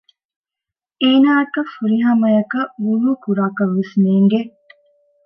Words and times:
އޭނާއަކަށް 1.01 1.71
ފުރިހަމައަކަށް 1.75 2.73
ވުޟޫ 2.83 3.09
ކުރާކަށްވެސް 3.23 3.93
ނޭގެ 4.03 4.41